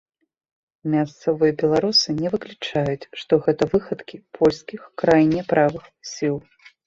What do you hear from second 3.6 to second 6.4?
выхадкі польскіх крайне правых сіл.